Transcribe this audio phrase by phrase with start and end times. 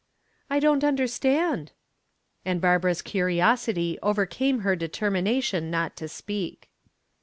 [0.49, 1.73] "I don't understand,"
[2.43, 6.71] and Barbara's curiosity overcame her determination not to speak.